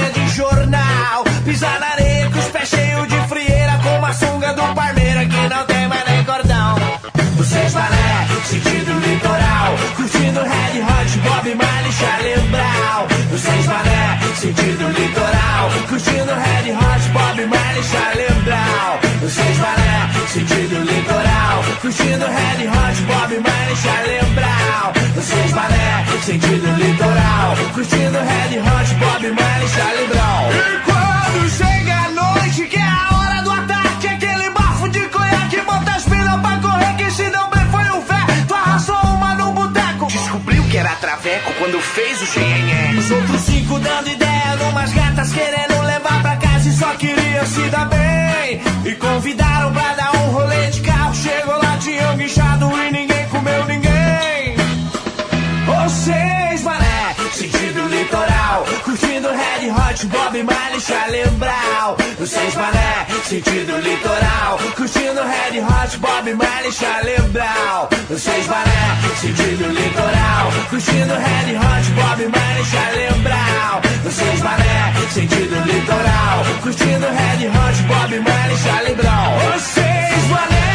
[0.00, 1.24] Banquinha de jornal.
[1.44, 5.48] Pisa na areia com os pés cheios de frieira Com uma sunga do Parmeira que
[5.48, 6.76] não tem mais nem cordão.
[7.36, 13.06] Vocês balé, sentido litoral Curtindo Red Hot, Bob Marley, Charlie Brown.
[13.30, 18.98] Vocês balé, sentido litoral Curtindo Red Hot, Bob Marley, Charlie Brown.
[19.22, 25.10] Vocês balé, sentido litoral Curtindo Red Hot, Bob Marley, Charlie Brown.
[25.14, 28.09] Vocês balé, sentido litoral Curtindo
[41.60, 46.68] quando fez o xenhenhé Os outros cinco dando ideia numas gatas Querendo levar pra casa
[46.68, 48.60] e só queria se dar bem.
[48.84, 51.14] E convidaram pra dar um rolê de carro.
[51.14, 54.56] Chegou lá, tinha um guinchado e ninguém comeu ninguém.
[55.66, 57.14] Vocês, mané,
[58.00, 58.64] litoral.
[58.84, 61.96] Curtindo Red Hot, Bob Marley, Charlie Brown.
[62.18, 64.58] Vocês, mané, sentido litoral.
[64.76, 67.88] Curtindo Red Hot, Bob Marley, Charlie Brown.
[68.08, 68.80] Vocês, mané,
[69.20, 70.46] sentido litoral.
[70.70, 73.80] Curtindo Red Hot, Bob Marley, Charlie Brown.
[74.04, 76.44] Vocês, mané, sentido litoral.
[76.62, 79.38] Curtindo Red Hot, Bob Marley, Charlie Brown.
[79.52, 80.69] Vocês, mané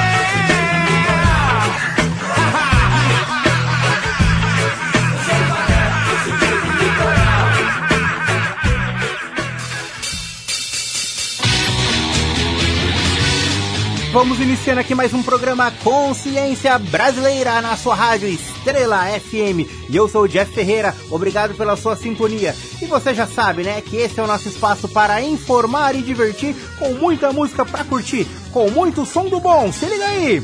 [14.15, 19.67] Vamos iniciando aqui mais um programa Consciência Brasileira na sua rádio Estrela FM.
[19.89, 22.55] E eu sou o Jeff Ferreira, obrigado pela sua sintonia.
[22.81, 26.55] E você já sabe, né, que esse é o nosso espaço para informar e divertir
[26.79, 29.69] com muita música para curtir, com muito som do bom.
[29.73, 30.41] Se liga aí!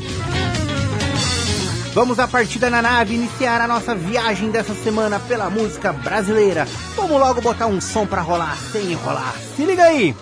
[1.94, 6.68] Vamos a partida na nave iniciar a nossa viagem dessa semana pela música brasileira.
[6.94, 9.34] Vamos logo botar um som para rolar sem enrolar.
[9.56, 10.14] Se liga aí!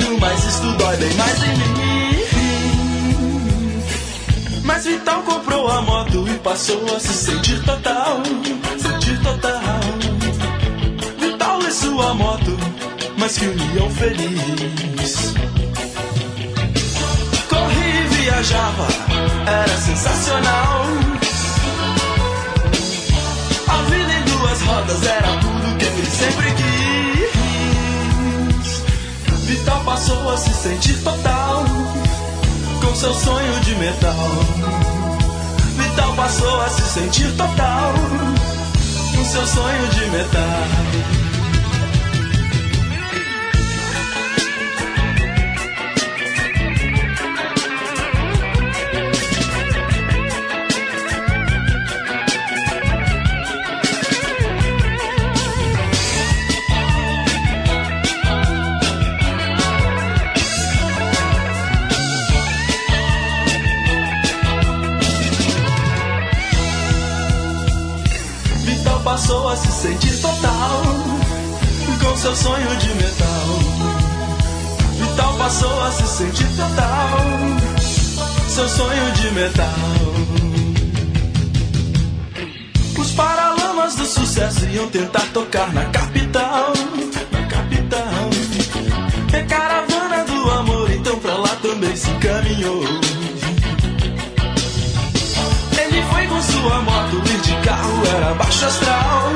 [0.00, 2.24] Filho, mas isso dói bem mais em mim.
[4.64, 8.22] Mas Vital comprou a moto e passou a se sentir total.
[8.78, 9.80] Sentir total.
[11.18, 12.56] Vital é sua moto,
[13.18, 15.34] mas que união feliz.
[17.48, 18.86] Corria e viajava,
[19.46, 20.84] era sensacional.
[23.68, 26.79] A vida em duas rodas era tudo que ele sempre quis.
[29.50, 31.64] Vital passou a se sentir total
[32.80, 34.14] com seu sonho de metal.
[35.76, 37.92] Vital passou a se sentir total
[39.12, 41.29] com seu sonho de metal.
[69.50, 70.82] A se sentir total
[72.00, 73.48] com seu sonho de metal.
[74.96, 77.18] Vital passou a se sentir total,
[78.48, 79.66] seu sonho de metal.
[82.96, 86.72] Os paralamas do sucesso iam tentar tocar na capital,
[87.32, 88.30] na capital.
[89.36, 93.09] A caravana do amor então pra lá também se encaminhou.
[96.60, 99.32] Sua moto, ir de carro era baixo astral.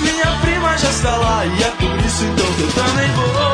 [0.00, 3.53] Minha prima já está lá e é por isso então que eu também vou.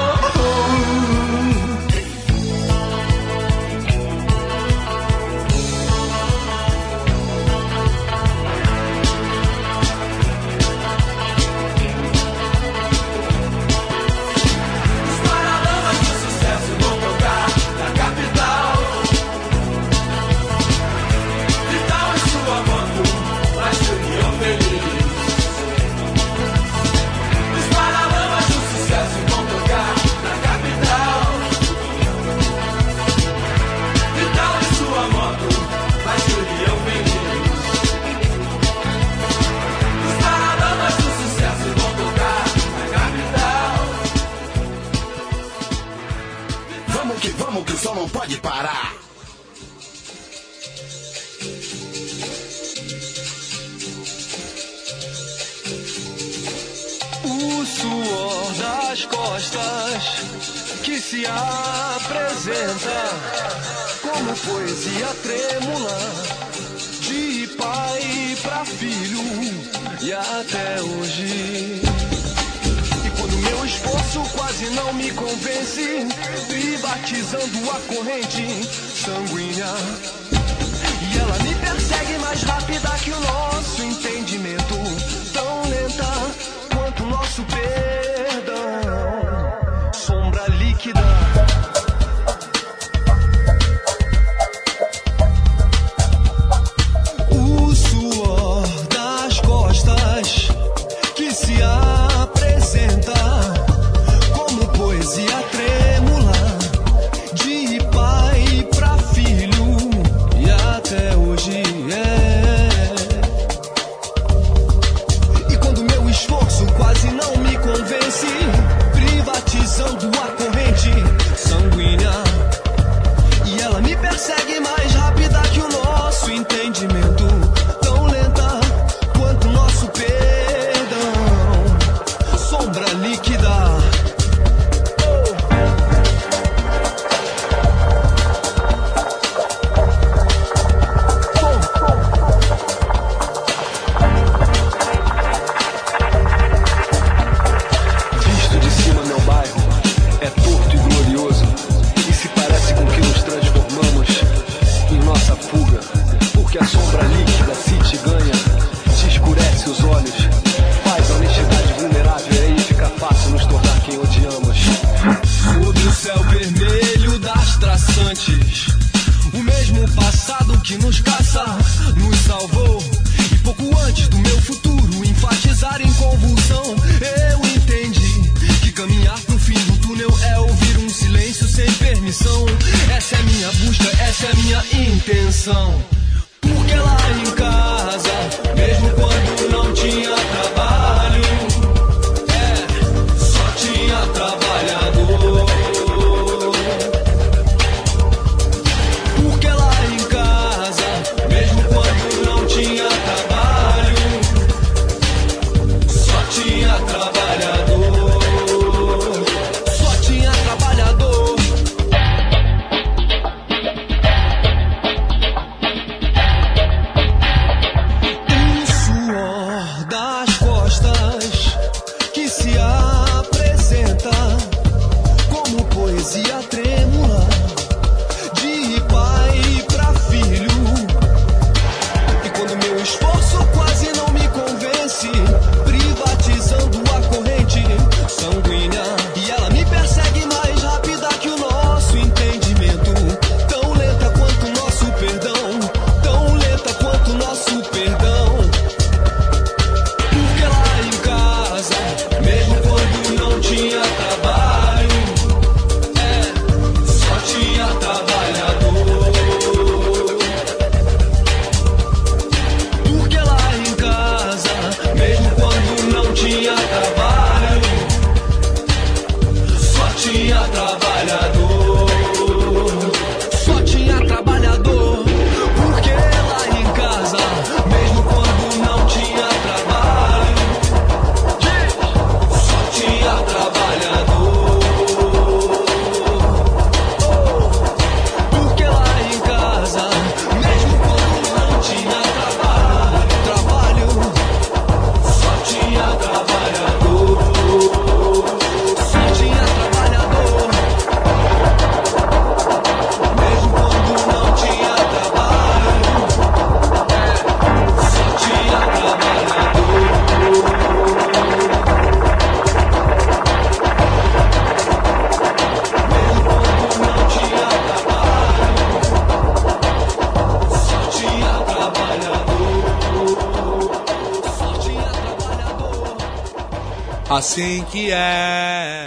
[327.71, 328.87] Que é.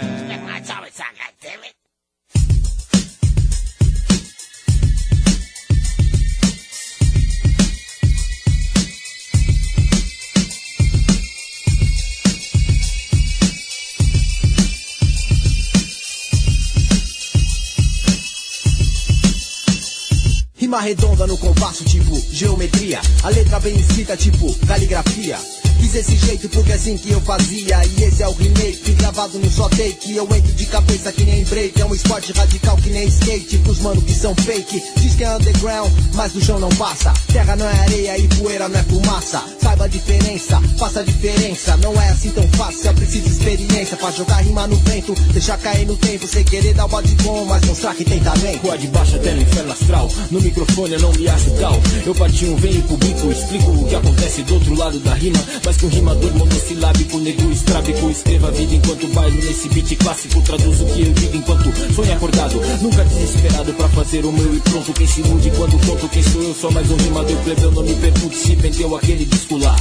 [20.56, 23.00] Rima redonda no compasso, tipo geometria.
[23.22, 25.38] A letra bem escrita, tipo caligrafia.
[25.84, 27.84] Quis esse jeito porque é assim que eu fazia.
[27.84, 30.16] E esse é o remake, gravado no só take.
[30.16, 31.78] Eu entro de cabeça que nem break.
[31.78, 33.58] É um esporte radical que nem skate.
[33.58, 34.82] Pros mano que são fake.
[34.96, 37.12] Diz que é underground, mas do chão não passa.
[37.30, 39.44] Terra não é areia e poeira não é fumaça.
[39.60, 41.76] Saiba a diferença, faça a diferença.
[41.76, 43.98] Não é assim tão fácil, é preciso experiência.
[43.98, 46.26] Pra jogar rima no vento, deixar cair no tempo.
[46.26, 48.62] Sem querer dar o bode bom, mas mostrar que tem talento.
[48.62, 50.10] Rua de baixo até no inferno astral.
[50.30, 51.78] No microfone eu não me acho tal.
[52.06, 55.44] Eu partinho, venho e publico, explico o que acontece do outro lado da rima.
[55.62, 58.10] Mas com rimador monossilábico, nego estrábico.
[58.10, 60.40] Escreva a vida enquanto bailo nesse beat clássico.
[60.42, 62.60] Traduzo o que eu digo enquanto sonho acordado.
[62.80, 64.92] Nunca desesperado pra fazer o meu e pronto.
[64.92, 67.70] Quem se ilude quando conto quem sou eu, só mais um rimador plebeu.
[67.72, 69.76] Não me pergunte se vendeu aquele disco lá.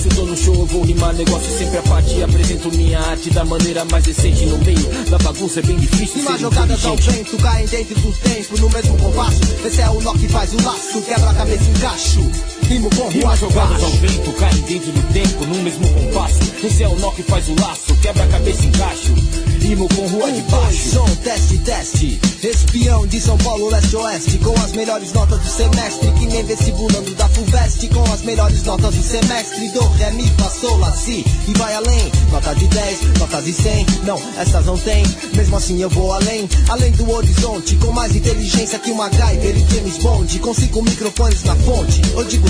[0.00, 2.22] Se eu tô no show, eu vou rimar negócio sempre a parte.
[2.22, 4.46] Apresento minha arte da maneira mais decente.
[4.46, 7.30] No meio da bagunça é bem difícil Rima ser jogadas ao inteligente.
[7.30, 9.40] vento, caem dentro do tempo, no mesmo compasso.
[9.64, 12.55] Esse é o nó que faz o laço, quebra a cabeça em cacho.
[12.68, 13.96] Rimo com rua Rimas jogadas ao baixo.
[13.98, 16.38] vento, caem dentro do tempo, no mesmo compasso.
[16.64, 19.14] Esse é o nó que faz o laço, quebra a cabeça em cacho.
[19.60, 20.90] Rimo com rua de Um, dois, baixo.
[20.90, 22.20] som, teste, teste.
[22.42, 24.38] Espião de São Paulo, leste-oeste.
[24.38, 26.10] Com as melhores notas do semestre.
[26.12, 27.88] Que nem vestibulando da FUVEST.
[27.88, 29.68] Com as melhores notas do semestre.
[29.70, 31.24] Do, ré, mi, fá, sol, lá, si.
[31.48, 32.12] E vai além.
[32.30, 33.86] Nota de 10, notas de 100.
[34.04, 35.02] Não, essas não tem.
[35.34, 36.48] Mesmo assim eu vou além.
[36.68, 37.74] Além do horizonte.
[37.76, 40.38] Com mais inteligência que uma MacGyver e James Bond.
[40.38, 42.00] Com cinco microfones na fonte.
[42.14, 42.48] Eu digo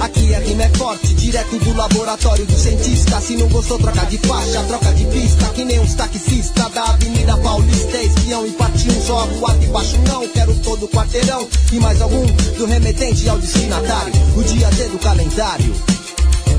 [0.00, 1.14] Aqui a rima é forte.
[1.14, 3.20] Direto do laboratório do cientista.
[3.20, 5.46] Se não gostou, troca de faixa, troca de pista.
[5.48, 8.00] Que nem uns taxistas da Avenida Paulista.
[8.00, 9.98] Espião e parte um só rua de baixo.
[10.06, 11.48] Não quero todo o quarteirão.
[11.72, 12.24] E mais algum
[12.56, 14.12] do remetente ao destinatário.
[14.36, 15.74] O dia D do calendário.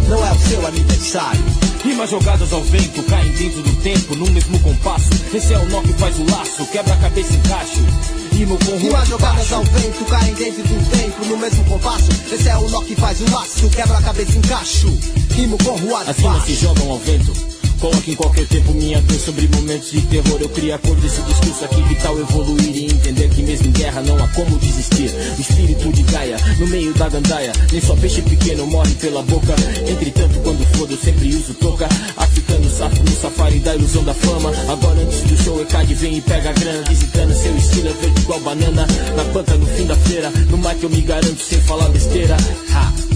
[0.09, 1.43] Não é o seu aniversário.
[1.85, 5.09] Rimas jogadas ao vento, caem dentro do tempo, no mesmo compasso.
[5.33, 8.24] Esse é o nó que faz o laço, quebra a cabeça em cacho.
[8.35, 12.11] Rimo com Rimas jogadas ao vento, caem dentro do tempo, no mesmo compasso.
[12.31, 14.87] Esse é o nó que faz o laço, quebra a cabeça em cacho.
[15.31, 17.54] Rimo com rua de As rimas se jogam ao vento.
[17.85, 20.39] Coloque em qualquer tempo minha dor sobre momentos de terror.
[20.41, 21.83] Eu crio a cor desse discurso aqui.
[21.83, 25.11] Que tal evoluir e entender que mesmo em guerra não há como desistir?
[25.37, 27.51] O espírito de Gaia, no meio da gandaia.
[27.71, 29.53] Nem só peixe pequeno morre pela boca.
[29.87, 31.87] Entretanto, quando foda, eu sempre uso toca.
[32.17, 34.51] Africano safo no safari da ilusão da fama.
[34.67, 36.83] Agora antes do show, ECAD vem e pega a grana.
[36.89, 38.87] Visitando seu estilo é verde igual banana.
[39.15, 40.31] Na planta no fim da feira.
[40.49, 42.35] No mic eu me garanto sem falar besteira.
[42.73, 43.14] Ha.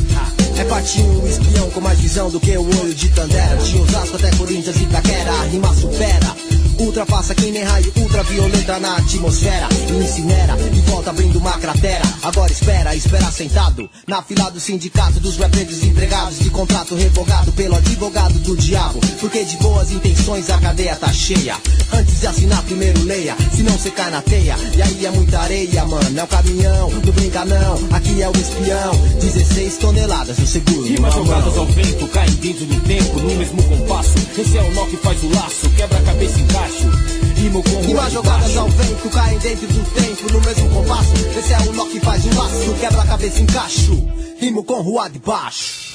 [0.59, 3.55] É patinho, espião com mais visão do que o olho de Tandera.
[3.55, 6.48] De Osasco até Corinthians e Itaquera, a rima supera.
[6.79, 9.67] Ultrapassa que nem raio ultraviolenta na atmosfera.
[9.89, 12.03] E incinera e volta abrindo uma cratera.
[12.23, 13.89] Agora espera, espera sentado.
[14.07, 16.39] Na fila do sindicato dos rappers desempregados.
[16.39, 18.99] De contrato revogado pelo advogado do diabo.
[19.19, 21.57] Porque de boas intenções a cadeia tá cheia.
[21.91, 23.35] Antes de assinar, primeiro leia.
[23.53, 24.55] Se não você cai na teia.
[24.75, 26.17] E aí é muita areia, mano.
[26.17, 27.75] É o caminhão, não brinca não.
[27.95, 28.91] Aqui é o espião.
[29.19, 30.87] 16 toneladas, eu seguro.
[30.87, 34.13] Rimas jogadas ao vento, caem dentro do tempo, no mesmo compasso.
[34.37, 36.89] Esse é o nó que faz o laço, quebra a cabeça em cacho.
[37.35, 41.13] Rimo com de jogadas ao vento, caem dentro do tempo, no mesmo compasso.
[41.37, 44.07] Esse é o nó que faz o laço, quebra a cabeça em cacho.
[44.39, 45.89] Rimo com rua de baixo.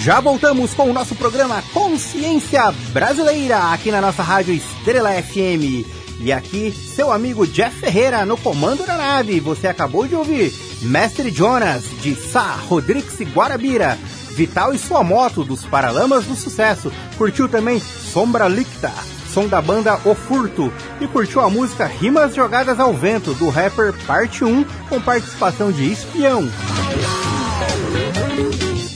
[0.00, 5.86] Já voltamos com o nosso programa Consciência Brasileira, aqui na nossa rádio Estrela FM.
[6.20, 9.38] E aqui, seu amigo Jeff Ferreira no comando da nave.
[9.40, 13.98] Você acabou de ouvir Mestre Jonas, de Sá, Rodrigues e Guarabira.
[14.34, 16.92] Vital e sua moto, dos Paralamas do Sucesso.
[17.16, 18.92] Curtiu também Sombra Licta,
[19.32, 20.72] som da banda O Furto.
[21.00, 25.92] E curtiu a música Rimas Jogadas ao Vento, do rapper Parte 1, com participação de
[25.92, 26.48] Espião.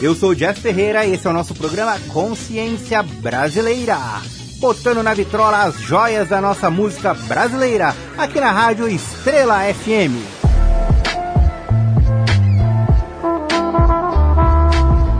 [0.00, 3.98] Eu sou Jeff Ferreira e esse é o nosso programa Consciência Brasileira.
[4.58, 10.35] Botando na vitrola as joias da nossa música brasileira, aqui na rádio Estrela FM.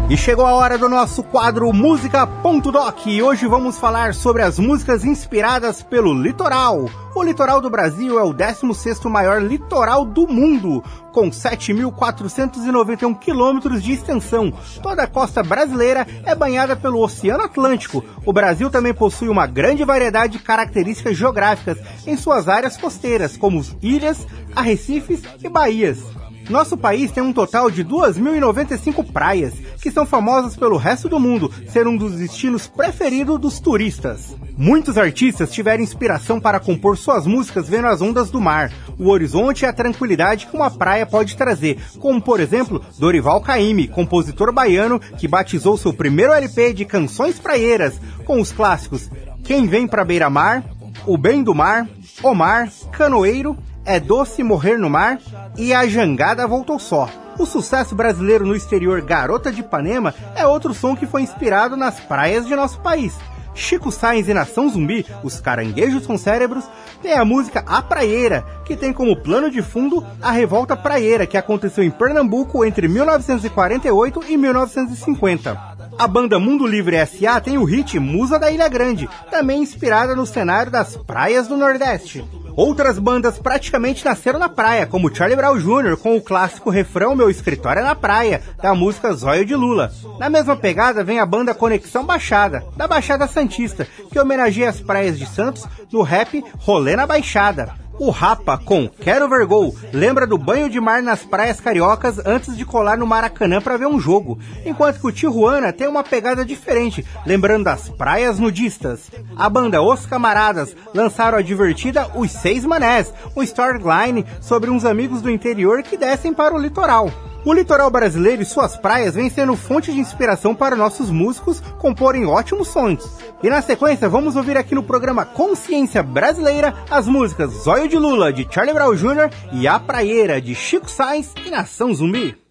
[0.09, 5.05] E chegou a hora do nosso quadro Música.doc e hoje vamos falar sobre as músicas
[5.05, 6.89] inspiradas pelo litoral.
[7.13, 13.95] O litoral do Brasil é o 16º maior litoral do mundo, com 7.491 quilômetros de
[13.95, 14.53] extensão.
[14.81, 18.05] Toda a costa brasileira é banhada pelo Oceano Atlântico.
[18.25, 23.61] O Brasil também possui uma grande variedade de características geográficas em suas áreas costeiras, como
[23.83, 25.99] ilhas, arrecifes e baías.
[26.49, 31.53] Nosso país tem um total de 2.095 praias, que são famosas pelo resto do mundo,
[31.69, 34.37] ser um dos destinos preferidos dos turistas.
[34.57, 39.63] Muitos artistas tiveram inspiração para compor suas músicas vendo as ondas do mar, o horizonte
[39.63, 45.01] e a tranquilidade que uma praia pode trazer, como por exemplo Dorival Caymmi, compositor baiano
[45.01, 49.11] que batizou seu primeiro LP de canções praieiras, com os clássicos
[49.43, 50.65] Quem Vem Pra Beira Mar,
[51.07, 51.89] O Bem do Mar,
[52.23, 53.57] O Mar, Canoeiro,
[53.87, 55.19] é Doce Morrer no Mar
[55.57, 57.09] e A Jangada Voltou Só.
[57.39, 62.01] O sucesso brasileiro no exterior Garota de Ipanema é outro som que foi inspirado nas
[62.01, 63.17] praias de nosso país.
[63.55, 66.65] Chico Sainz e Nação Zumbi, Os Caranguejos com Cérebros,
[67.01, 71.39] tem a música A Praieira, que tem como plano de fundo a revolta praieira que
[71.39, 75.77] aconteceu em Pernambuco entre 1948 e 1950.
[75.99, 77.41] A banda Mundo Livre S.A.
[77.41, 82.23] tem o hit Musa da Ilha Grande, também inspirada no cenário das praias do Nordeste.
[82.57, 85.99] Outras bandas praticamente nasceram na praia, como Charlie Brown Jr.
[85.99, 89.93] com o clássico refrão Meu Escritório é na Praia, da música Zóio de Lula.
[90.19, 95.19] Na mesma pegada vem a banda Conexão Baixada, da Baixada Santista, que homenageia as praias
[95.19, 97.75] de Santos no rap Rolê na Baixada.
[97.99, 102.55] O Rapa com Quero Ver Gol lembra do banho de mar nas praias cariocas antes
[102.55, 106.45] de colar no Maracanã para ver um jogo, enquanto que o Tijuana tem uma pegada
[106.45, 109.11] diferente, lembrando das praias nudistas.
[109.35, 115.23] A banda Os Camaradas lançaram a divertida Os Seis Manés, um storyline sobre uns amigos
[115.23, 117.11] do interior que descem para o litoral.
[117.47, 122.27] O litoral brasileiro e suas praias vêm sendo fonte de inspiração para nossos músicos comporem
[122.27, 123.09] ótimos sons.
[123.41, 128.33] E na sequência, vamos ouvir aqui no programa Consciência Brasileira as músicas Zóio de Lula,
[128.33, 129.31] de Charlie Brown Jr.
[129.53, 132.46] e A Praieira, de Chico Sainz e Nação Zumbi.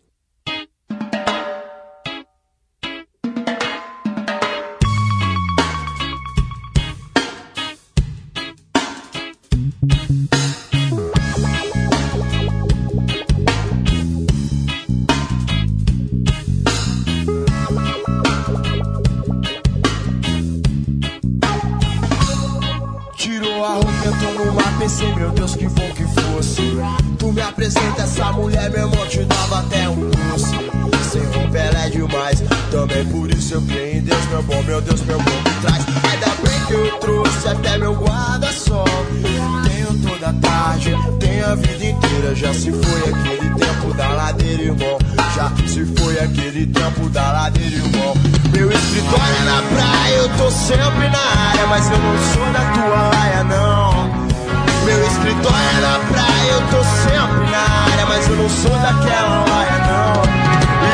[58.45, 60.21] Não sou daquela laia, não.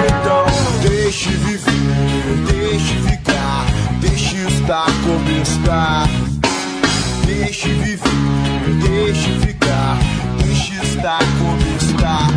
[0.07, 3.65] Então, deixe viver, deixe ficar,
[3.99, 6.07] deixe estar como está.
[7.25, 9.97] Deixe viver, deixe ficar,
[10.41, 12.27] deixe estar como está.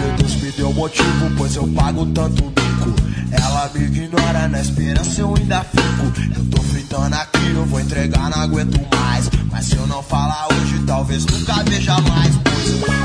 [0.00, 2.94] Meu Deus me deu motivo, pois eu pago tanto mico.
[3.32, 6.38] Ela me ignora, na esperança eu ainda fico.
[6.38, 9.28] Eu tô fritando aqui, eu vou entregar, não aguento mais.
[9.50, 12.43] Mas se eu não falar hoje, talvez nunca veja mais.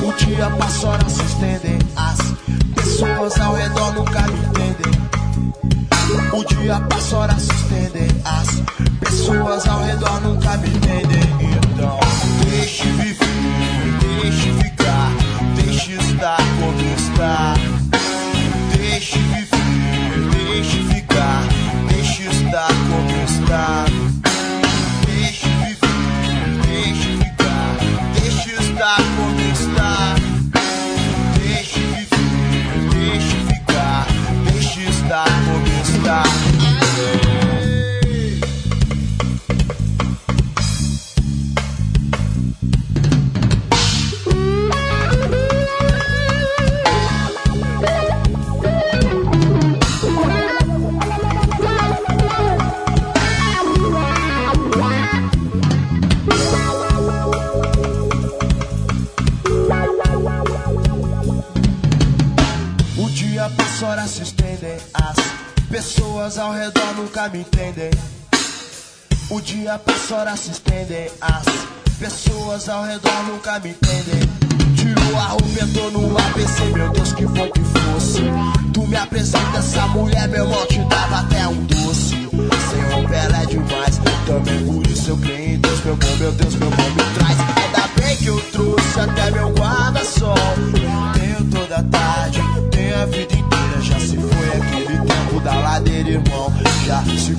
[0.02, 1.80] O dia passa, horas se estendem.
[1.96, 2.18] As
[2.76, 5.10] pessoas ao redor nunca entendem.
[6.32, 8.08] O dia passa, horas se estendem.
[8.24, 8.62] As
[9.00, 11.20] pessoas ao redor nunca me entendem.
[11.42, 12.00] Então,
[12.50, 13.28] deixe viver,
[14.22, 15.12] deixe ficar,
[15.56, 17.54] deixe estar como está.
[18.78, 21.44] Deixe viver, deixe ficar,
[21.90, 23.99] deixe estar como está.
[66.30, 67.90] Pessoas ao redor nunca me entendem.
[69.32, 71.10] O dia passa, horas se estendem.
[71.20, 71.46] As
[71.98, 74.30] pessoas ao redor nunca me entendem.
[74.76, 78.22] Tiro a roupa, tô no ABC, meu Deus, que bom que fosse.
[78.74, 82.16] Tu me apresenta essa mulher, meu irmão, te dava até um doce.
[82.70, 85.58] Sem um Pelé demais, também por isso eu creio
[96.90, 97.04] Já.
[97.06, 97.36] Se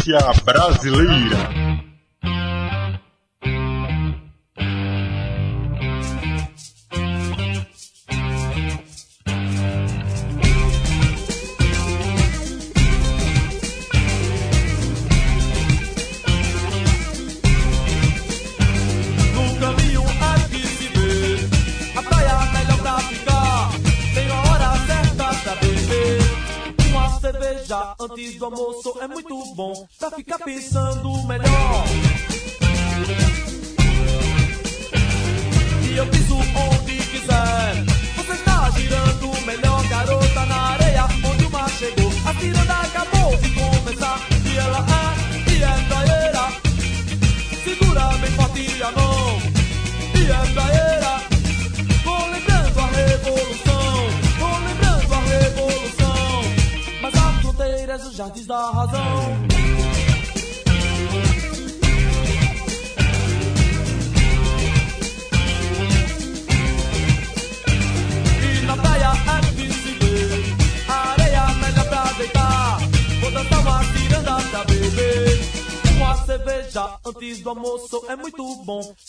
[0.00, 1.59] Consciência Brasileira.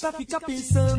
[0.02, 0.91] Pra ficar pensando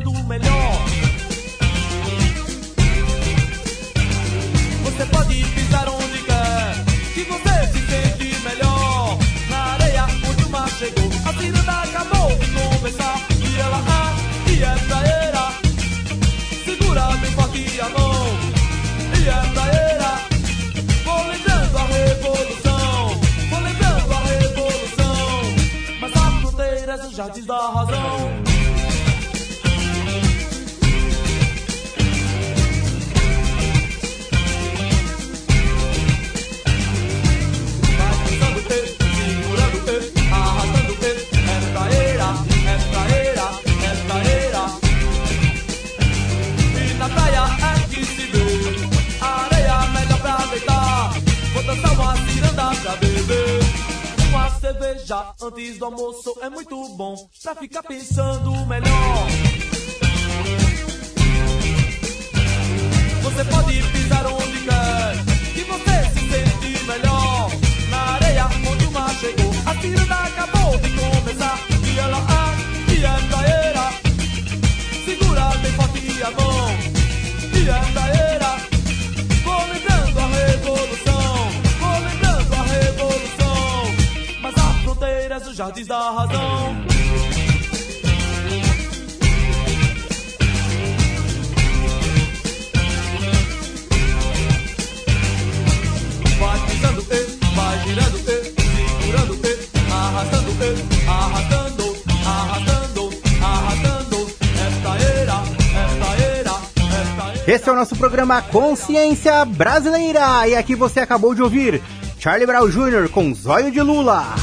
[85.63, 86.75] jardins da razão.
[96.37, 98.43] Vai pisando, e, vai girando, e,
[98.99, 101.95] segurando, e, arrastando, e, arrastando,
[102.25, 103.09] arrastando,
[103.41, 104.17] arrastando.
[104.59, 105.33] É praeira,
[105.71, 107.43] é praeira.
[107.47, 110.45] Esse é o nosso programa Consciência Brasileira.
[110.45, 111.81] E aqui você acabou de ouvir
[112.19, 113.09] Charlie Brown Jr.
[113.09, 114.42] com Zóio de Lula.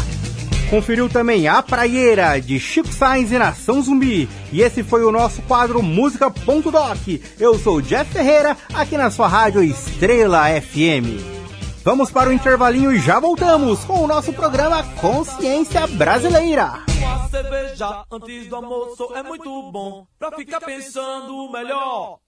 [0.70, 4.28] Conferiu também A Praieira, de Chico Sainz e Nação Zumbi.
[4.52, 7.08] E esse foi o nosso quadro Música.doc.
[7.40, 11.40] Eu sou Jeff Ferreira, aqui na sua rádio Estrela FM.
[11.82, 16.84] Vamos para o intervalinho e já voltamos com o nosso programa Consciência Brasileira.
[17.00, 22.18] Uma cerveja antes do almoço é muito bom pra ficar pensando melhor.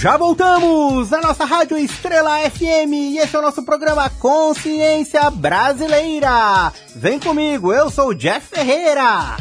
[0.00, 6.72] Já voltamos na nossa rádio Estrela FM e esse é o nosso programa Consciência Brasileira.
[6.94, 9.36] Vem comigo, eu sou o Jeff Ferreira.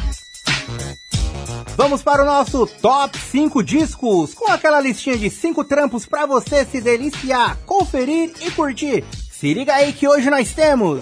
[1.76, 6.64] Vamos para o nosso top 5 discos, com aquela listinha de 5 trampos para você
[6.64, 9.04] se deliciar, conferir e curtir.
[9.32, 11.02] Se liga aí que hoje nós temos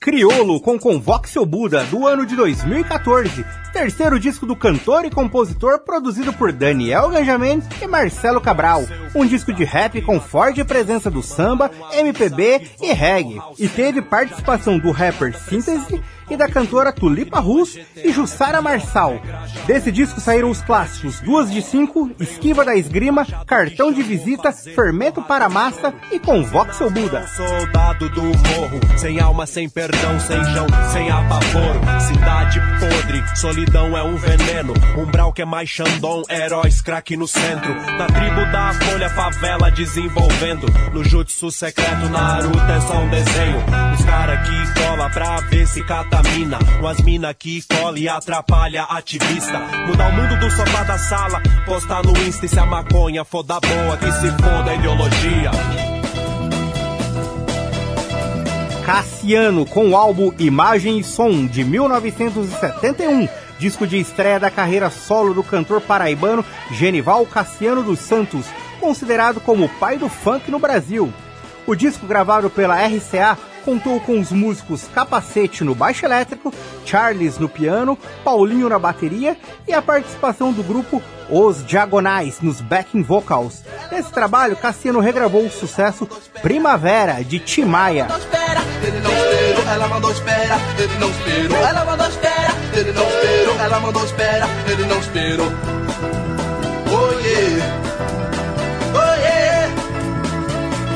[0.00, 3.61] Criolo com Convoque Seu Buda, do ano de 2014.
[3.72, 8.84] Terceiro disco do cantor e compositor, produzido por Daniel Ganjamin e Marcelo Cabral.
[9.14, 13.40] Um disco de rap com forte presença do samba, MPB e reggae.
[13.58, 19.20] E teve participação do rapper Síntese e da cantora Tulipa Rus e Jussara Marçal.
[19.66, 25.20] Desse disco saíram os clássicos Duas de Cinco, Esquiva da Esgrima, Cartão de Visita, Fermento
[25.22, 27.26] para Massa e Convoque Seu Buda.
[27.26, 31.80] Soldado do morro, sem alma, sem perdão, sem chão, sem apavoro.
[32.00, 34.74] Cidade podre, solidão é um veneno.
[34.96, 37.74] Umbral que é mais Xandão, heróis, craque no centro.
[37.74, 40.66] Na tribo da folha, favela desenvolvendo.
[40.92, 43.58] No jutsu secreto, Naruto é só um desenho.
[43.98, 46.58] Os cara que cola pra ver se catamina.
[46.80, 49.58] Umas mina que cola e atrapalha ativista.
[49.86, 53.42] Mudar o mundo do sofá da sala, postar no Insta e se a maconha for
[53.42, 55.50] da boa, que se foda a ideologia.
[58.84, 63.28] Cassiano com o álbum Imagem e Som de 1971,
[63.62, 68.46] disco de estreia da carreira solo do cantor paraibano Genival Cassiano dos Santos,
[68.80, 71.12] considerado como o pai do funk no Brasil.
[71.64, 76.52] O disco gravado pela RCA contou com os músicos Capacete no baixo elétrico,
[76.84, 83.02] Charles no piano, Paulinho na bateria e a participação do grupo Os Diagonais nos backing
[83.02, 83.62] vocals.
[83.90, 86.06] Nesse trabalho, Cassiano regravou o sucesso
[86.42, 88.08] Primavera de Timaya.
[96.94, 97.42] Oh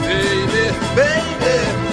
[0.06, 1.85] baby, baby.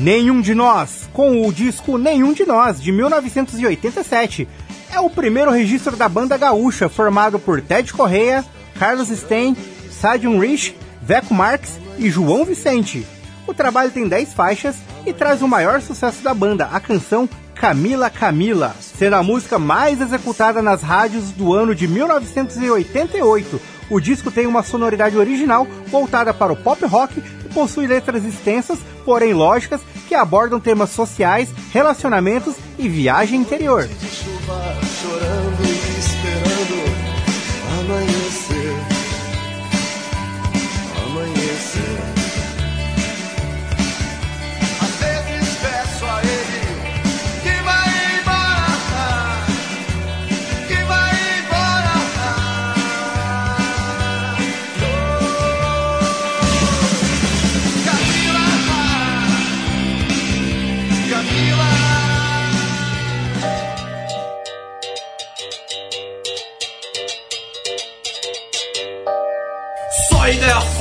[0.00, 4.48] Nenhum de Nós, com o disco Nenhum de Nós, de 1987.
[4.90, 8.42] É o primeiro registro da banda gaúcha, formado por Ted Correia,
[8.78, 9.54] Carlos Stein,
[9.90, 13.06] Sadium Rich, Veco Marques e João Vicente.
[13.46, 18.08] O trabalho tem 10 faixas e traz o maior sucesso da banda, a canção Camila
[18.08, 23.60] Camila, sendo a música mais executada nas rádios do ano de 1988.
[23.90, 28.78] O disco tem uma sonoridade original voltada para o pop rock e possui letras extensas,
[29.04, 33.88] porém lógicas, que abordam temas sociais, relacionamentos e viagem interior.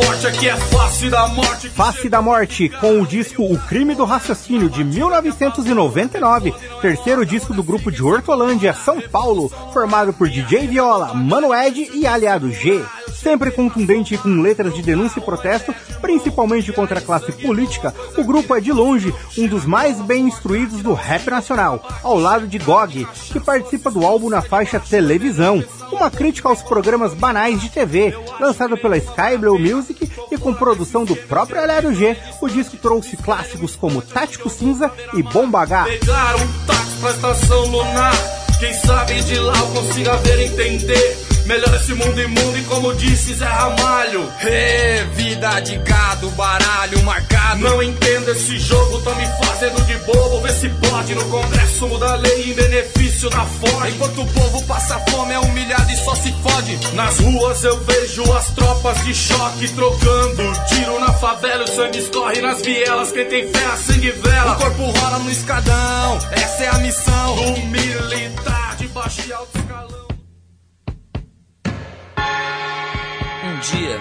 [0.03, 1.69] Forte aqui é face da morte.
[1.69, 7.61] Face da Morte, com o disco O Crime do Raciocínio de 1999, terceiro disco do
[7.61, 12.81] grupo de Hortolândia, São Paulo, formado por DJ Viola, Mano Ed e Aliado G.
[13.13, 18.55] Sempre contundente com letras de denúncia e protesto, principalmente contra a classe política, o grupo
[18.55, 23.05] é de longe um dos mais bem instruídos do rap nacional, ao lado de Gog,
[23.31, 28.77] que participa do álbum na faixa Televisão, uma crítica aos programas banais de TV, lançado
[28.77, 29.88] pela Sky Blue Music
[30.31, 35.23] e com produção do próprio Aliado G, o disco trouxe clássicos como Tático Cinza e
[35.23, 35.85] Bomba H.
[35.85, 38.13] Pegar um pra estação lunar.
[38.59, 41.28] Quem sabe de lá eu consiga ver entender.
[41.45, 44.31] Melhor esse mundo imundo e como disse Zé Ramalho.
[44.37, 47.61] Rê, vida de gado, baralho marcado.
[47.61, 50.41] Não entendo esse jogo, tão me fazendo de bobo.
[50.41, 53.89] Vê se pode no Congresso mudar a lei em benefício da Ford.
[53.89, 56.77] Enquanto o povo passa fome, é humilhado e só se fode.
[56.93, 60.43] Nas ruas eu vejo as tropas de choque trocando.
[60.67, 63.11] Tiro na favela, o sangue escorre nas vielas.
[63.11, 64.53] Quem tem fé, a sangue vela.
[64.53, 69.57] O corpo rola no escadão, essa é a missão do militar de baixo e alto
[69.57, 69.98] escalão.
[73.59, 73.99] Um dia,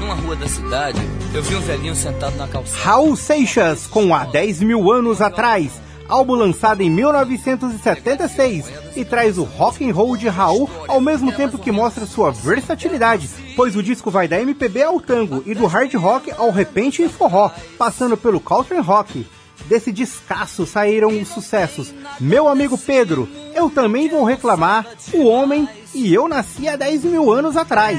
[0.00, 0.98] numa rua da cidade,
[1.34, 2.82] eu vi um velhinho sentado na calçada.
[2.82, 5.72] Raul Seixas, com Há 10 mil anos atrás,
[6.08, 11.58] álbum lançado em 1976 e traz o rock and roll de Raul ao mesmo tempo
[11.58, 15.92] que mostra sua versatilidade, pois o disco vai da MPB ao tango e do hard
[15.92, 19.26] rock ao repente e forró, passando pelo country rock.
[19.66, 26.12] Desse descasso saíram os sucessos Meu Amigo Pedro, Eu Também Vou Reclamar, O Homem e
[26.12, 27.98] Eu Nasci há 10 mil anos atrás.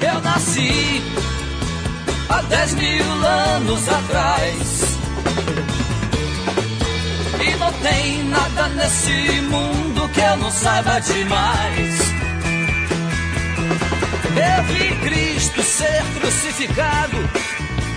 [0.00, 1.02] Eu nasci
[2.28, 4.96] há 10 mil anos atrás.
[7.40, 12.00] E não tem nada nesse mundo que eu não saiba demais.
[14.36, 17.16] Eu vi Cristo ser crucificado,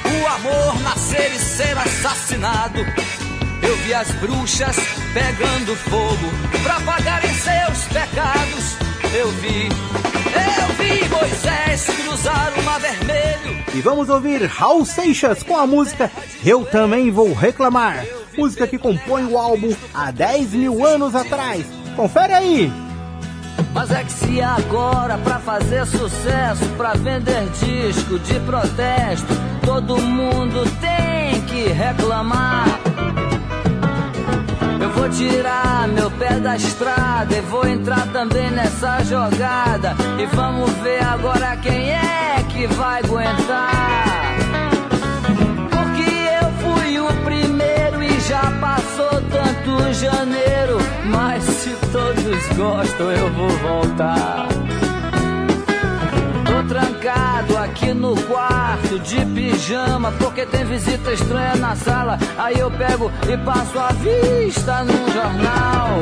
[0.10, 2.80] o amor nascer e ser assassinado.
[3.62, 4.76] Eu vi as bruxas
[5.14, 8.78] pegando fogo pra pagarem seus pecados.
[9.14, 13.64] Eu vi, eu vi Moisés cruzar o mar vermelho.
[13.74, 16.12] E vamos ouvir Raul Seixas com a música
[16.44, 18.06] Eu Também Vou Reclamar,
[18.38, 21.66] música que compõe o álbum há 10 mil anos atrás.
[21.96, 22.89] Confere aí!
[23.74, 30.64] Mas é que se agora pra fazer sucesso, pra vender disco de protesto, todo mundo
[30.82, 32.66] tem que reclamar.
[34.82, 39.96] Eu vou tirar meu pé da estrada e vou entrar também nessa jogada.
[40.18, 44.36] E vamos ver agora quem é que vai aguentar.
[45.70, 46.10] Porque
[46.42, 48.50] eu fui o primeiro e já
[49.00, 50.78] passou tanto janeiro.
[51.06, 54.48] Mas se todos gostam, eu vou voltar.
[56.46, 62.18] Tô trancado aqui no quarto de pijama porque tem visita estranha na sala.
[62.38, 66.00] Aí eu pego e passo a vista num jornal.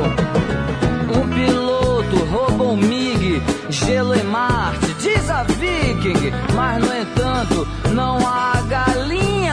[1.14, 6.32] Um piloto roubou um MiG, gelo em Marte, diz a Viking.
[6.54, 9.47] Mas no entanto, não há galinha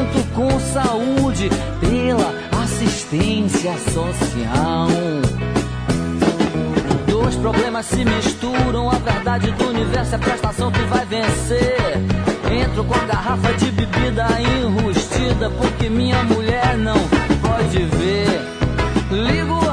[0.00, 4.88] aposento com saúde pela assistência social.
[7.06, 11.76] Dois problemas se misturam, a verdade do universo é a prestação que vai vencer.
[12.50, 16.98] Entro com a garrafa de bebida enrustida, porque minha mulher não
[17.42, 18.40] pode ver.
[19.10, 19.70] Ligo o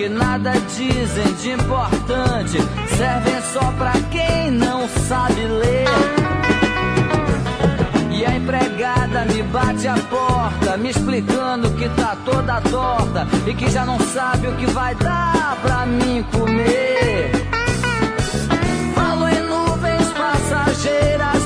[0.00, 2.56] que nada dizem de importante
[2.96, 5.84] servem só pra quem não sabe ler.
[8.10, 13.70] E a empregada me bate a porta, me explicando que tá toda torta e que
[13.70, 17.32] já não sabe o que vai dar pra mim comer.
[18.94, 21.39] Falo em nuvens passageiras,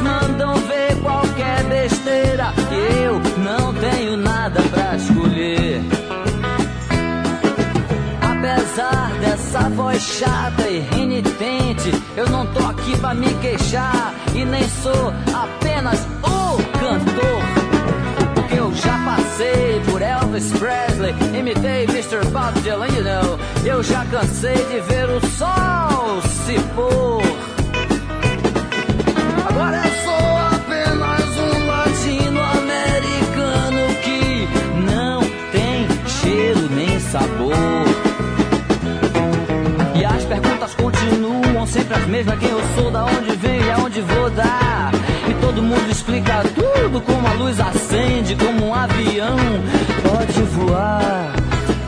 [9.95, 16.01] voz chata e renitente, eu não tô aqui pra me queixar e nem sou apenas
[16.23, 18.35] o cantor.
[18.35, 22.27] Porque eu já passei por Elvis Presley, imitei Mr.
[22.33, 23.39] Bob Dylan, you know.
[23.65, 27.54] Eu já cansei de ver o sol se pôr.
[42.07, 44.93] Mesmas: quem eu sou, da onde venho e aonde vou dar.
[45.29, 49.37] E todo mundo explica tudo como a luz acende, como um avião
[50.03, 51.33] pode voar.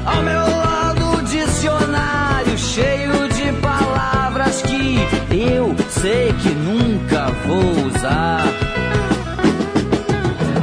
[0.04, 4.98] Ao meu lado, o dicionário cheio de palavras que
[5.30, 8.44] eu sei que nunca vou usar.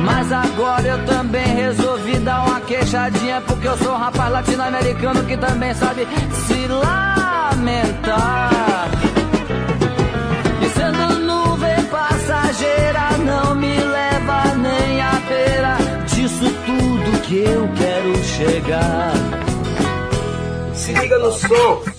[0.04, 5.38] Mas agora eu também resolvi dar uma queixadinha porque eu sou um rapaz latino-americano que
[5.38, 8.44] também sabe se lamentar.
[13.24, 19.14] Não me leva nem à beira disso tudo que eu quero chegar.
[20.74, 21.93] Se liga no som.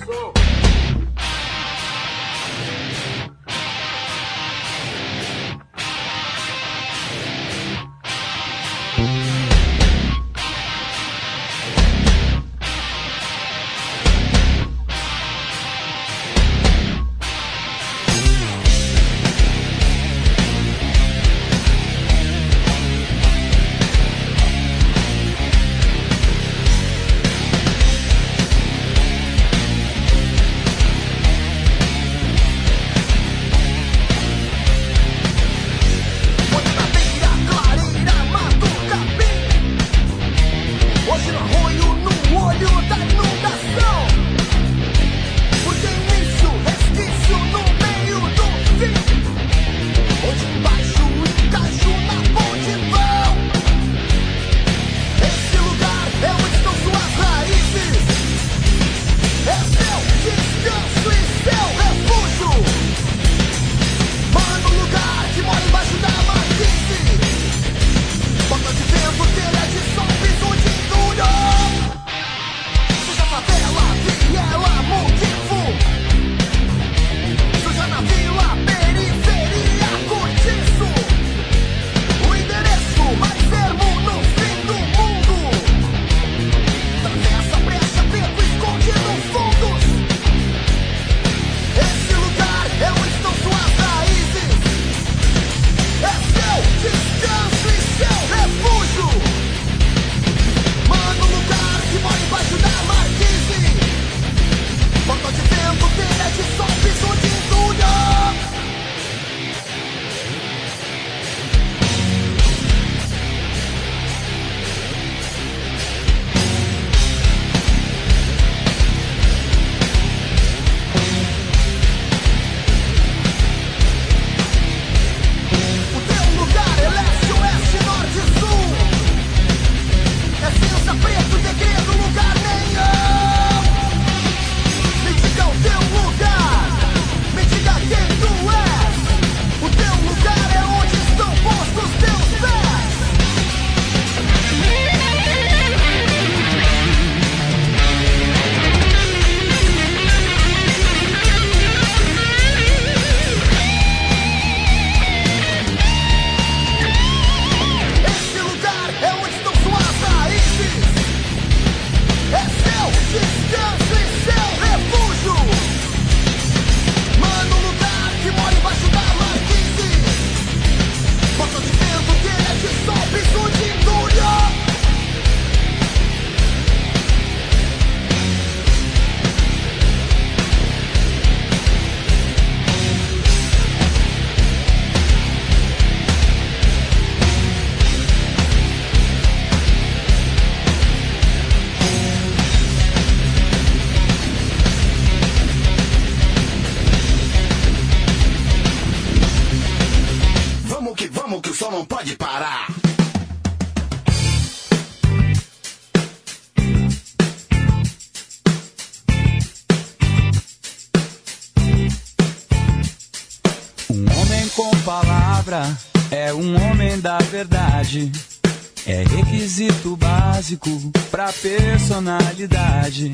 [220.54, 223.12] Básico pra personalidade.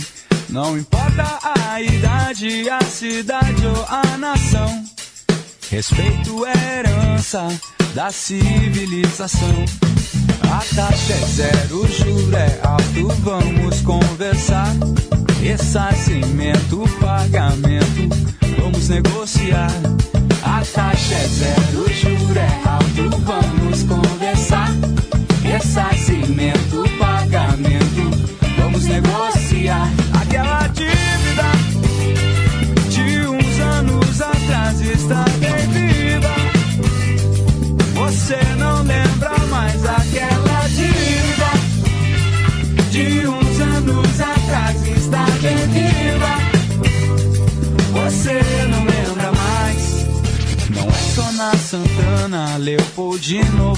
[0.48, 4.84] Não importa a idade, a cidade ou a nação.
[5.70, 7.48] Respeito é herança
[7.94, 9.64] da civilização.
[10.52, 14.74] A taxa é zero, o juro é alto, vamos conversar.
[15.40, 18.08] Ressarcimento, pagamento,
[18.58, 19.70] vamos negociar.
[20.42, 24.68] A taxa é zero, o juro é alto, vamos conversar.
[25.42, 26.69] Ressarcimento,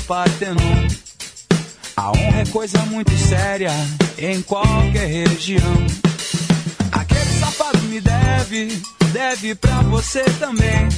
[0.06, 0.88] Partenon.
[1.96, 3.70] A honra é coisa muito séria
[4.18, 5.86] em qualquer região.
[6.90, 8.82] Aquele safado me deve,
[9.12, 10.88] deve pra você também.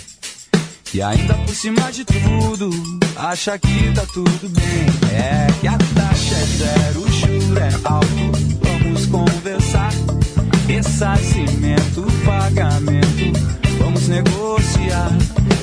[0.92, 2.70] E ainda por cima de tudo,
[3.16, 4.86] acha que tá tudo bem.
[5.12, 8.32] É que a taxa é zero, o juro é alto.
[8.62, 9.90] Vamos conversar.
[10.68, 13.63] Ressarcimento, pagamento,
[13.94, 15.10] vamos negociar.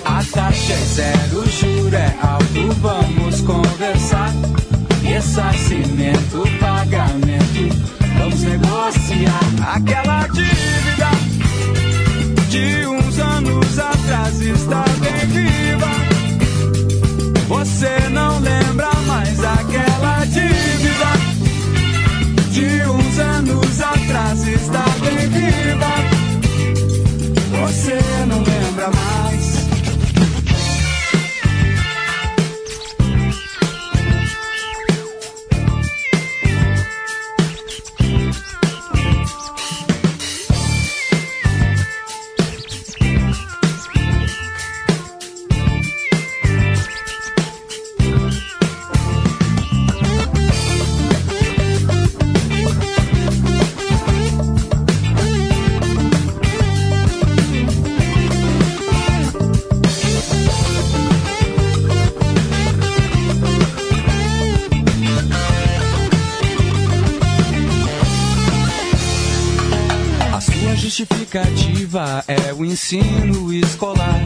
[0.05, 2.73] A taxa é zero, juro é alto.
[2.81, 4.31] Vamos conversar.
[5.03, 7.75] Ressarcimento, pagamento,
[8.17, 9.75] vamos negociar.
[9.75, 11.09] Aquela dívida
[12.49, 15.91] de uns anos atrás está bem viva.
[17.49, 21.11] Você não lembra mais aquela dívida
[22.51, 26.00] de uns anos atrás está bem viva.
[71.91, 74.25] Justificativa é o ensino escolar.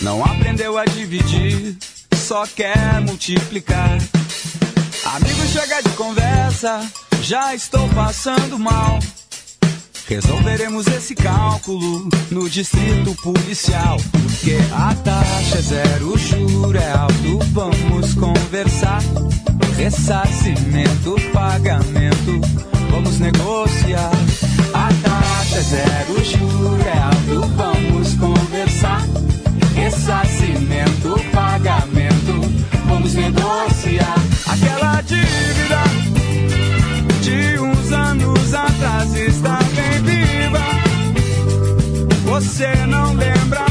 [0.00, 1.76] Não aprendeu a dividir,
[2.14, 3.98] só quer multiplicar.
[5.04, 6.84] Amigo, chega de conversa,
[7.22, 8.98] já estou passando mal.
[10.08, 13.96] Resolveremos esse cálculo no distrito policial.
[14.12, 19.02] Porque a taxa é zero, o juro é alto, vamos conversar.
[19.76, 22.40] Ressarcimento, pagamento,
[22.90, 24.12] vamos negociar.
[25.56, 29.00] É zero, juro é alto, vamos conversar.
[29.74, 32.42] Ressarcimento, pagamento,
[32.86, 34.16] vamos negociar.
[34.48, 35.82] Aquela dívida
[37.22, 40.60] de uns anos atrás está bem viva.
[42.26, 43.65] Você não lembra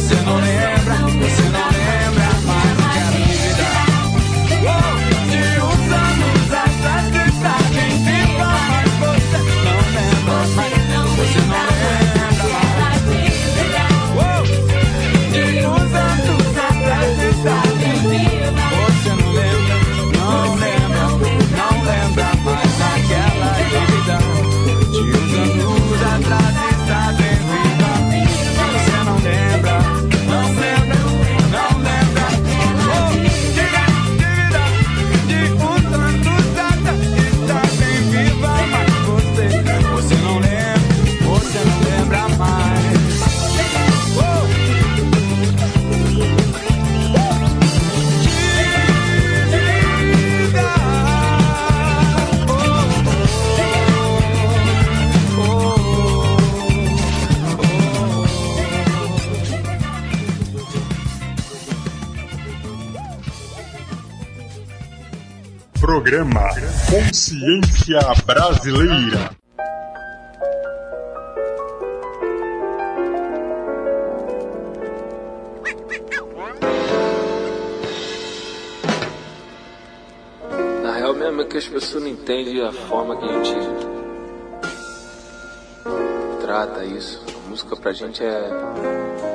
[0.00, 0.79] você não lembra.
[66.10, 66.50] Programa
[66.90, 69.30] Consciência Brasileira.
[80.82, 83.54] Na real mesmo é que as pessoas não entendem a forma que a gente
[86.40, 87.24] trata isso.
[87.36, 89.29] A música pra gente é.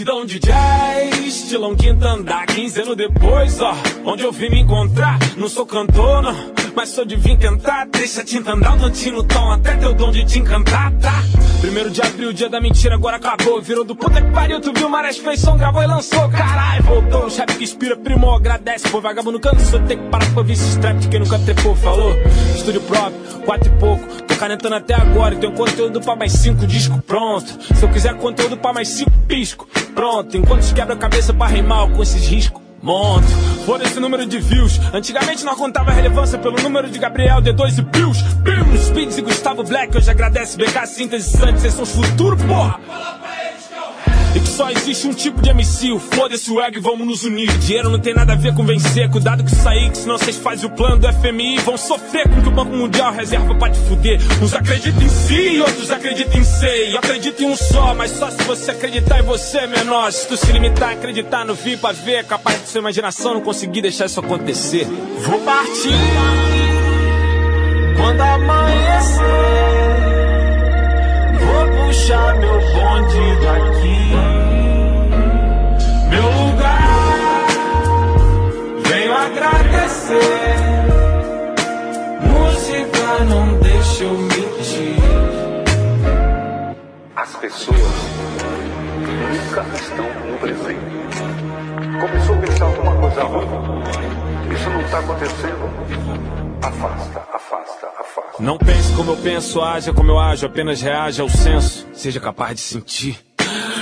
[0.00, 3.74] Batidão de jazz, estilão quinta andar 15 anos depois, ó
[4.04, 6.34] Onde eu vim me encontrar, não sou cantor, não
[6.74, 10.10] Mas sou de vir tentar, deixa a tinta andar O no tom, até teu dom
[10.10, 11.22] de te encantar, tá?
[11.60, 13.60] Primeiro de abril, dia da mentira, agora acabou.
[13.60, 16.26] Virou do puta que pariu, tu viu, Marés fez som, gravou e lançou.
[16.30, 18.88] Caralho, voltou, chefe que inspira, primou, agradece.
[18.88, 22.14] Pô, vagabundo cansou, tem que parar pra ver esse strap quem nunca trepou, falou.
[22.56, 26.98] Estúdio próprio, quatro e pouco canetando até agora e tenho conteúdo pra mais cinco discos
[27.06, 31.34] pronto Se eu quiser conteúdo pra mais cinco pisco Pronto, enquanto os quebra a cabeça
[31.34, 33.28] pra rimar com esses riscos Monto,
[33.66, 34.80] foda esse número de views.
[34.94, 38.22] Antigamente nós contava relevância pelo número de Gabriel, D2 e Pius.
[38.42, 39.94] Pius, Speeds e Gustavo Black.
[39.94, 42.80] Hoje agradece BK, Síntese, Santos, vocês são os futuro, porra.
[44.60, 47.50] Que só existe um tipo de MC, foda-se o egg, vamos nos unir.
[47.60, 50.66] Dinheiro não tem nada a ver com vencer, cuidado isso aí, que senão vocês fazem
[50.66, 51.60] o plano do FMI.
[51.60, 54.20] Vão sofrer com que o Banco Mundial reserva pra te fuder.
[54.42, 56.90] Uns acreditam em si outros acreditam em.
[56.92, 60.12] Eu acredito em um só, mas só se você acreditar em você, menor.
[60.12, 63.40] Se tu se limitar a acreditar no vir pra ver, capaz de sua imaginação não
[63.40, 64.86] conseguir deixar isso acontecer.
[65.20, 65.94] Vou partir
[67.96, 69.22] quando amanhecer.
[71.40, 74.39] Vou puxar meu bonde daqui.
[79.24, 80.20] Agradecer.
[82.22, 84.96] Música não deixa eu mentir.
[87.16, 87.76] As pessoas
[88.96, 91.00] nunca estão no presente.
[92.00, 93.46] Começou a pensar alguma coisa ruim.
[94.54, 95.70] Isso não está acontecendo.
[96.62, 98.42] Afasta, afasta, afasta.
[98.42, 101.86] Não pense como eu penso, haja como eu ajo, apenas reaja ao senso.
[101.92, 103.29] Seja capaz de sentir.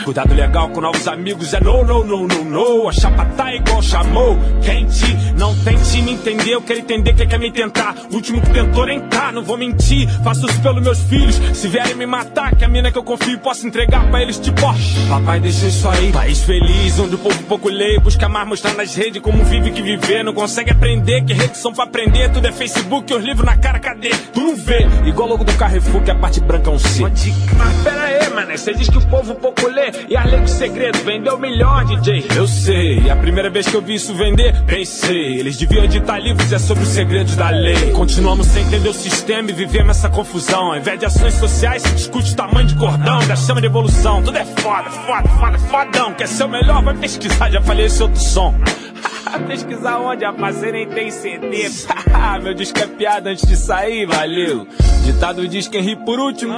[0.09, 2.89] Cuidado legal com novos amigos é no, no, no, no, no.
[2.89, 4.39] A chapa tá igual chamou.
[4.63, 5.05] Quente,
[5.37, 7.95] não tente me entender, eu quero entender quem quer me tentar.
[8.11, 10.09] O último que tentou nem tá, não vou mentir.
[10.25, 11.35] Faço isso pelos meus filhos.
[11.53, 14.65] Se vierem me matar, que a mina que eu confio posso entregar pra eles, tipo,
[14.65, 14.75] ó.
[15.11, 16.11] Papai deixou isso aí.
[16.11, 17.99] País feliz, onde o povo pouco lê.
[17.99, 20.25] Busca mais mostrar nas redes como vive que viver.
[20.25, 22.31] Não consegue aprender, que redes são pra aprender.
[22.31, 24.09] Tudo é Facebook, os livros na cara, cadê?
[24.33, 24.87] Tu não vê.
[25.05, 27.03] Igual logo do Carrefour, que a parte branca é um C.
[27.59, 28.57] Mas pera aí, mano.
[28.57, 29.98] Você diz que o povo pouco lê.
[30.09, 32.27] E a lei do segredo vendeu melhor, DJ.
[32.37, 35.39] Eu sei, a primeira vez que eu vi isso vender, pensei.
[35.39, 37.91] Eles deviam editar livros, é sobre os segredos da lei.
[37.93, 40.73] Continuamos sem entender o sistema e vivemos essa confusão.
[40.73, 44.23] Ao invés de ações sociais, se discute o tamanho de cordão, da chama de evolução.
[44.23, 46.15] Tudo é foda, foda, foda, fodão.
[46.15, 46.83] Quer ser o melhor?
[46.83, 48.55] Vai pesquisar, já falei esse outro som.
[49.47, 51.69] Pesquisar onde a parceira nem tem CD.
[52.43, 54.67] Meu disco é piada antes de sair, valeu.
[55.05, 56.55] Ditado diz quem ri por último.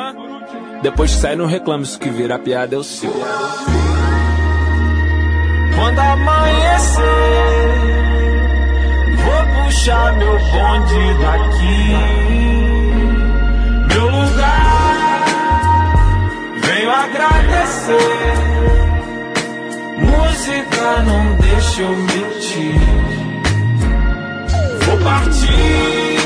[0.82, 3.12] Depois sai, não reclame, isso que virar piada é o seu.
[5.76, 7.04] Quando amanhecer,
[9.24, 11.94] vou puxar meu bonde daqui.
[13.94, 15.24] Meu lugar,
[16.64, 18.34] venho agradecer.
[19.98, 22.80] Música não deixa eu mentir.
[24.86, 26.16] Vou partir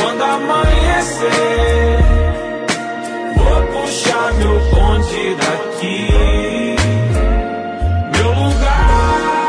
[0.00, 2.01] quando amanhecer.
[3.92, 6.76] Puxar meu bonde daqui.
[8.16, 9.48] Meu lugar,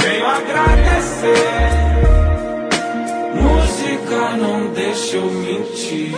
[0.00, 1.50] venho agradecer.
[3.34, 6.14] Música não deixa eu mentir.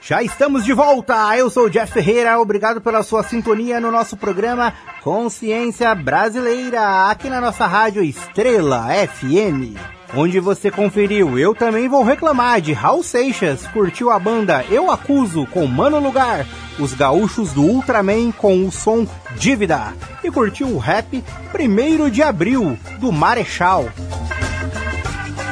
[0.00, 1.36] Já estamos de volta!
[1.36, 4.72] Eu sou o Jeff Ferreira, obrigado pela sua sintonia no nosso programa
[5.02, 9.76] Consciência Brasileira, aqui na nossa rádio Estrela FM.
[10.16, 15.44] Onde você conferiu Eu Também Vou Reclamar de Raul Seixas, curtiu a banda Eu Acuso
[15.46, 16.46] com Mano Lugar,
[16.78, 19.04] os gaúchos do Ultraman com o som
[19.36, 19.92] Dívida.
[20.22, 23.86] E curtiu o rap 1 de Abril do Marechal.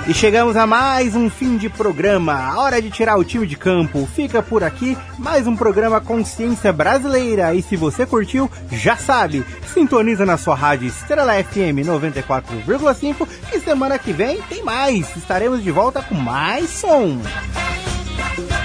[0.04, 2.34] E chegamos a mais um fim de programa.
[2.34, 4.08] A hora de tirar o time de campo.
[4.12, 7.54] Fica por aqui mais um programa Consciência Brasileira.
[7.54, 13.96] E se você curtiu, já sabe, sintoniza na sua rádio Estrela FM 94,5 que semana
[13.96, 15.16] que vem tem mais.
[15.16, 17.18] Estaremos de volta com mais som.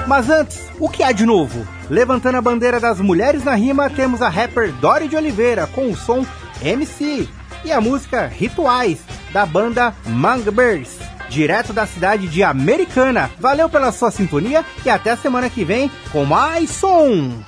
[0.06, 1.66] Mas antes, o que há de novo?
[1.88, 5.96] Levantando a bandeira das mulheres na rima, temos a rapper Dori de Oliveira com o
[5.96, 6.22] som
[6.60, 7.26] MC
[7.64, 8.98] e a música Rituais
[9.32, 13.30] da banda Mangbirds direto da cidade de Americana.
[13.38, 17.42] Valeu pela sua sintonia e até a semana que vem com mais som.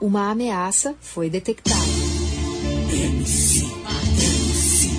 [0.00, 1.76] Uma ameaça foi detectada.
[2.90, 3.64] MC,
[4.10, 4.90] MC,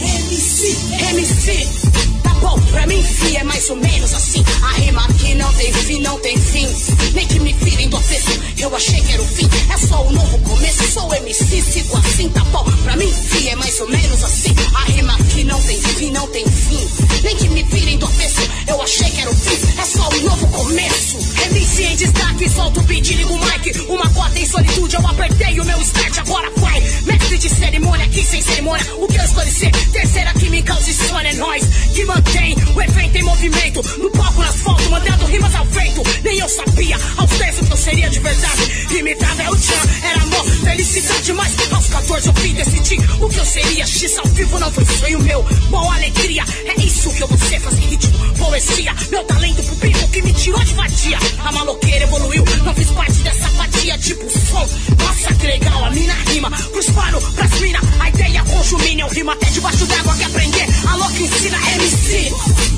[0.00, 0.76] MC,
[1.10, 2.17] MC.
[2.40, 4.44] Bom, pra mim, fi, é mais ou menos assim.
[4.62, 6.68] A rima aqui não tem fim, não tem fim.
[7.14, 9.48] Nem que me virem do avesso, eu achei que era o fim.
[9.72, 12.64] É só um novo começo, sou MC, sigo assim, tá bom.
[12.84, 14.54] Pra mim, fi, é mais ou menos assim.
[14.74, 16.88] A rima aqui não tem fim, não tem fim.
[17.24, 19.80] Nem que me virem do avesso, eu achei que era o fim.
[19.80, 21.18] É só um novo começo.
[21.50, 23.80] MC em destaque, solta o beat, liga o mic.
[23.88, 26.80] Uma cota em solitude, eu apertei o meu start, agora vai.
[27.04, 28.86] Mestre de cerimônia, aqui sem cerimônia.
[28.96, 29.70] O que eu escolhi ser?
[29.92, 31.64] Terceira que me causa insônia, é nóis.
[31.94, 32.27] Que mantém
[32.74, 33.82] o evento em movimento.
[33.98, 36.02] No palco, no asfalto, mandando rimas ao vento.
[36.22, 38.96] Nem eu sabia aos 10 o que eu seria de verdade.
[38.98, 41.32] Imitava é o Tchan, era amor, felicidade.
[41.32, 43.86] Mas aos 14 eu fui decidir o que eu seria.
[43.86, 46.44] X ao vivo não foi sonho meu, boa alegria.
[46.66, 48.94] É isso que eu vou ser, fazer ritmo, poesia.
[49.10, 51.18] Meu talento pro bico que me tirou de vadia.
[51.44, 54.68] A maloqueira evoluiu, não fiz parte dessa fatia tipo som.
[54.98, 56.50] Nossa, que legal, a mina rima.
[56.50, 59.02] Pros paro, pras mina, a ideia conjumina.
[59.02, 60.66] Eu rimo até debaixo d'água que aprender.
[60.86, 62.17] A louca ensina MC.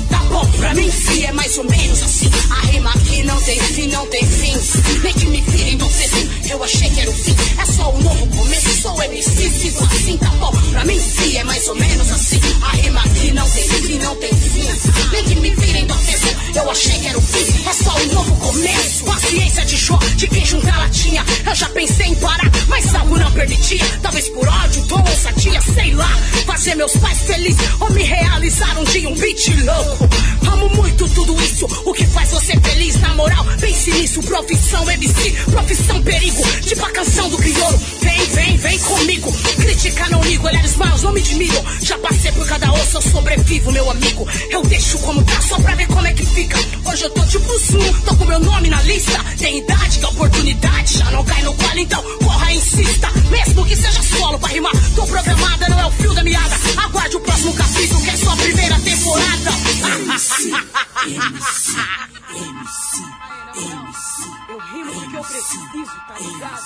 [0.09, 2.29] Tá bom, pra mim, fi, é mais ou menos assim.
[2.51, 4.55] A rima aqui não tem fim, não tem fim.
[5.03, 7.35] Nem que me virem fim, eu achei que era o fim.
[7.59, 10.51] É só um novo começo, sou MC, sigo assim, tá bom.
[10.71, 12.39] Pra mim, fi, é mais ou menos assim.
[12.61, 14.67] A rima aqui não tem fim, não tem fim.
[15.11, 17.69] Nem que me virem fim, eu achei que era o fim.
[17.69, 19.03] É só um novo começo.
[19.05, 21.25] Paciência de Jó, de quem juntar latinha.
[21.45, 23.83] Eu já pensei em parar, mas algo não permitia.
[24.01, 26.09] Talvez por ódio, dom ou satia, sei lá.
[26.61, 30.07] Fazer meus pais felizes ou me realizar um dia um beat louco.
[30.45, 33.01] Amo muito tudo isso, o que faz você feliz.
[33.01, 34.21] Na moral, pense nisso.
[34.21, 36.43] Profissão MC, profissão perigo.
[36.61, 37.81] Tipo a canção do crioulo.
[38.01, 39.33] Vem, vem, vem comigo.
[39.55, 41.63] Criticar não ligo, olhar os maus, não me admiro.
[41.81, 44.27] Já passei por cada osso, eu sobrevivo, meu amigo.
[44.51, 46.59] Eu deixo como tá só pra ver como é que fica.
[46.85, 49.19] Hoje eu tô tipo zoom, tô com meu nome na lista.
[49.39, 53.09] Tem idade, que oportunidade já não cai no colo, então corra insista.
[53.31, 56.50] Mesmo que seja solo pra rimar, tô programada, não é o fio da meada.
[56.83, 59.51] Aguarde o próximo capítulo, que é só a primeira temporada.
[64.49, 66.61] Eu rimo porque eu preciso, tá ligado?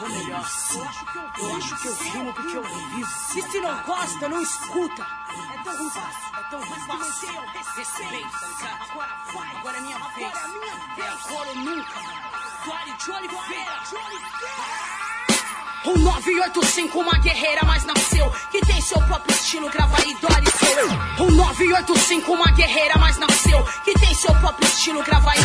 [0.00, 3.10] Ou melhor, eu acho que eu, eu acho que eu rimo porque eu vivo.
[3.36, 5.06] E se não gosta, não escuta.
[5.52, 6.86] É tão ruim fácil, é tão fácil.
[8.60, 8.78] Tá?
[8.90, 10.32] Agora vai, agora é minha vez.
[10.32, 11.24] Agora é minha vez.
[11.26, 12.00] Agora nunca.
[12.64, 13.82] Dori de Oliveira.
[15.84, 18.32] Um 985, uma guerreira, mas nasceu.
[18.50, 21.26] Que tem seu próprio estilo, grava aí, Dori sou eu.
[21.26, 23.64] Um 985, uma guerreira, mas nasceu.
[23.84, 25.40] Que tem seu próprio estilo, grava aí.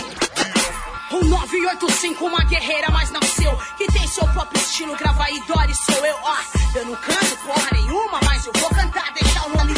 [1.11, 3.57] Um 985, uma guerreira, mas nasceu.
[3.77, 6.17] Que tem seu próprio estilo, grava aí, Dori sou eu.
[6.21, 6.35] Ó,
[6.75, 9.73] eu não canto porra nenhuma, mas eu vou cantar, deixar o nome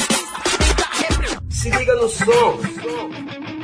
[0.99, 1.27] repre...
[1.49, 3.58] Se liga no som.